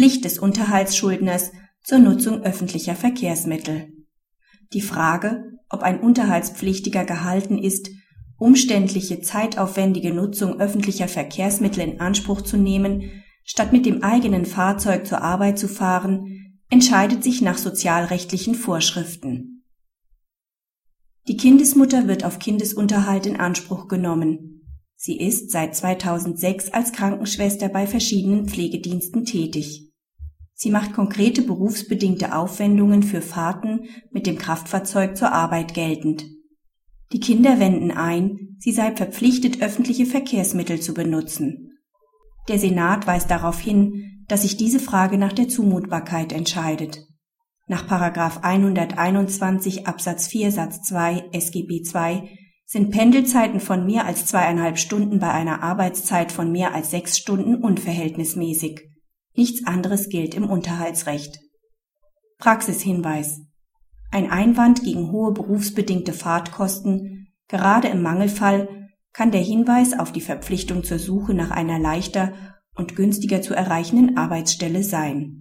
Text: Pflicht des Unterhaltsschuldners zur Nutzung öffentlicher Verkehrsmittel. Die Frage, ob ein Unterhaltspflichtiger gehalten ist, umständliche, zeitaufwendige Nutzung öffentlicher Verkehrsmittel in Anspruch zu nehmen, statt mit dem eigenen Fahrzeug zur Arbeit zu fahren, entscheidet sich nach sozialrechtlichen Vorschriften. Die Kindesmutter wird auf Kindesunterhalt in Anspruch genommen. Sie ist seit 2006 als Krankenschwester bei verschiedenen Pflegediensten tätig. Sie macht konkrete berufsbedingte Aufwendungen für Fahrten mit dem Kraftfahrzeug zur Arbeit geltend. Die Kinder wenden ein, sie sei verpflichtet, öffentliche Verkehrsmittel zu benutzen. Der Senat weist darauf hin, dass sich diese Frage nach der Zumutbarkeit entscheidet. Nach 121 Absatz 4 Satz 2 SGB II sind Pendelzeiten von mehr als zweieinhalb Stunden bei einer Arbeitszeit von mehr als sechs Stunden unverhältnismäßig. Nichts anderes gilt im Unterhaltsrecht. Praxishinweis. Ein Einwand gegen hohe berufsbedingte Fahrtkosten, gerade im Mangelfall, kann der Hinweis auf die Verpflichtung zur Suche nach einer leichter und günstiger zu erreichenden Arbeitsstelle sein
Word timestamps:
Pflicht 0.00 0.24
des 0.24 0.38
Unterhaltsschuldners 0.38 1.52
zur 1.84 1.98
Nutzung 1.98 2.40
öffentlicher 2.40 2.94
Verkehrsmittel. 2.94 3.92
Die 4.72 4.80
Frage, 4.80 5.58
ob 5.68 5.82
ein 5.82 6.00
Unterhaltspflichtiger 6.00 7.04
gehalten 7.04 7.58
ist, 7.58 7.90
umständliche, 8.38 9.20
zeitaufwendige 9.20 10.14
Nutzung 10.14 10.58
öffentlicher 10.58 11.06
Verkehrsmittel 11.06 11.84
in 11.84 12.00
Anspruch 12.00 12.40
zu 12.40 12.56
nehmen, 12.56 13.22
statt 13.44 13.74
mit 13.74 13.84
dem 13.84 14.02
eigenen 14.02 14.46
Fahrzeug 14.46 15.06
zur 15.06 15.20
Arbeit 15.20 15.58
zu 15.58 15.68
fahren, 15.68 16.56
entscheidet 16.70 17.22
sich 17.22 17.42
nach 17.42 17.58
sozialrechtlichen 17.58 18.54
Vorschriften. 18.54 19.66
Die 21.28 21.36
Kindesmutter 21.36 22.08
wird 22.08 22.24
auf 22.24 22.38
Kindesunterhalt 22.38 23.26
in 23.26 23.36
Anspruch 23.36 23.86
genommen. 23.86 24.62
Sie 24.96 25.18
ist 25.18 25.50
seit 25.50 25.76
2006 25.76 26.70
als 26.70 26.92
Krankenschwester 26.92 27.68
bei 27.68 27.86
verschiedenen 27.86 28.48
Pflegediensten 28.48 29.26
tätig. 29.26 29.88
Sie 30.62 30.70
macht 30.70 30.92
konkrete 30.92 31.40
berufsbedingte 31.40 32.36
Aufwendungen 32.36 33.02
für 33.02 33.22
Fahrten 33.22 33.88
mit 34.10 34.26
dem 34.26 34.36
Kraftfahrzeug 34.36 35.16
zur 35.16 35.32
Arbeit 35.32 35.72
geltend. 35.72 36.26
Die 37.12 37.20
Kinder 37.20 37.58
wenden 37.58 37.90
ein, 37.90 38.56
sie 38.58 38.72
sei 38.72 38.94
verpflichtet, 38.94 39.62
öffentliche 39.62 40.04
Verkehrsmittel 40.04 40.78
zu 40.78 40.92
benutzen. 40.92 41.78
Der 42.48 42.58
Senat 42.58 43.06
weist 43.06 43.30
darauf 43.30 43.58
hin, 43.58 44.22
dass 44.28 44.42
sich 44.42 44.58
diese 44.58 44.80
Frage 44.80 45.16
nach 45.16 45.32
der 45.32 45.48
Zumutbarkeit 45.48 46.30
entscheidet. 46.30 47.06
Nach 47.66 47.90
121 47.90 49.86
Absatz 49.86 50.26
4 50.26 50.52
Satz 50.52 50.82
2 50.82 51.30
SGB 51.32 51.84
II 51.90 52.28
sind 52.66 52.90
Pendelzeiten 52.90 53.60
von 53.60 53.86
mehr 53.86 54.04
als 54.04 54.26
zweieinhalb 54.26 54.76
Stunden 54.76 55.20
bei 55.20 55.30
einer 55.30 55.62
Arbeitszeit 55.62 56.30
von 56.30 56.52
mehr 56.52 56.74
als 56.74 56.90
sechs 56.90 57.16
Stunden 57.16 57.54
unverhältnismäßig. 57.54 58.89
Nichts 59.34 59.66
anderes 59.66 60.08
gilt 60.08 60.34
im 60.34 60.48
Unterhaltsrecht. 60.48 61.38
Praxishinweis. 62.38 63.40
Ein 64.10 64.30
Einwand 64.30 64.82
gegen 64.82 65.12
hohe 65.12 65.32
berufsbedingte 65.32 66.12
Fahrtkosten, 66.12 67.28
gerade 67.48 67.88
im 67.88 68.02
Mangelfall, 68.02 68.88
kann 69.12 69.30
der 69.30 69.42
Hinweis 69.42 69.98
auf 69.98 70.12
die 70.12 70.20
Verpflichtung 70.20 70.84
zur 70.84 70.98
Suche 70.98 71.34
nach 71.34 71.50
einer 71.50 71.78
leichter 71.78 72.32
und 72.74 72.96
günstiger 72.96 73.42
zu 73.42 73.54
erreichenden 73.54 74.16
Arbeitsstelle 74.16 74.82
sein 74.82 75.39